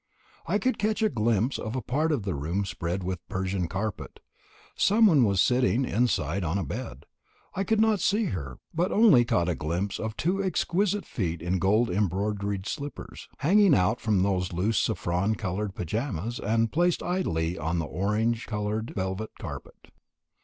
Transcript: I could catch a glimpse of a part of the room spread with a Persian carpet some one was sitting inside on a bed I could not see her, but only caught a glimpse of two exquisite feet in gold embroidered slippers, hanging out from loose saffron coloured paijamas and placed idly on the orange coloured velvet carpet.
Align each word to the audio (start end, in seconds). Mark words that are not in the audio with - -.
I 0.47 0.57
could 0.57 0.79
catch 0.79 1.03
a 1.03 1.09
glimpse 1.09 1.59
of 1.59 1.75
a 1.75 1.81
part 1.83 2.11
of 2.11 2.23
the 2.23 2.33
room 2.33 2.65
spread 2.65 3.03
with 3.03 3.19
a 3.19 3.31
Persian 3.31 3.67
carpet 3.67 4.19
some 4.75 5.05
one 5.05 5.23
was 5.23 5.43
sitting 5.43 5.85
inside 5.85 6.43
on 6.43 6.57
a 6.57 6.63
bed 6.63 7.05
I 7.53 7.63
could 7.63 7.79
not 7.79 7.99
see 7.99 8.25
her, 8.33 8.57
but 8.73 8.91
only 8.91 9.23
caught 9.25 9.47
a 9.47 9.53
glimpse 9.53 9.99
of 9.99 10.17
two 10.17 10.43
exquisite 10.43 11.05
feet 11.05 11.39
in 11.43 11.59
gold 11.59 11.91
embroidered 11.91 12.65
slippers, 12.65 13.27
hanging 13.41 13.75
out 13.75 14.01
from 14.01 14.23
loose 14.25 14.79
saffron 14.81 15.35
coloured 15.35 15.75
paijamas 15.75 16.39
and 16.39 16.71
placed 16.71 17.03
idly 17.03 17.59
on 17.59 17.77
the 17.77 17.85
orange 17.85 18.47
coloured 18.47 18.95
velvet 18.95 19.29
carpet. 19.37 19.89